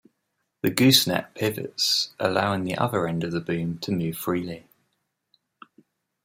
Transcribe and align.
The 0.63 0.71
gooseneck 0.71 1.35
pivots 1.35 2.15
allowing 2.19 2.63
the 2.63 2.75
other 2.75 3.07
end 3.07 3.23
of 3.23 3.31
the 3.33 3.39
boom 3.39 3.77
to 3.81 3.91
move 3.91 4.17
freely. 4.17 4.67